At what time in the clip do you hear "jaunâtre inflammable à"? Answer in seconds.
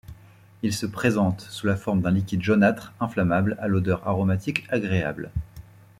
2.41-3.67